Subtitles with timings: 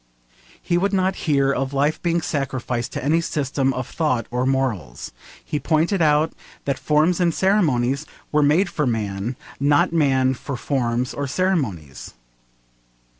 [0.59, 5.11] He would not hear of life being sacrificed to any system of thought or morals.
[5.45, 6.33] He pointed out
[6.65, 12.15] that forms and ceremonies were made for man, not man for forms and ceremonies.